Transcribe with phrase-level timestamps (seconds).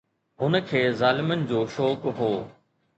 [0.39, 2.33] هن کي ظالمن جو شوق هو.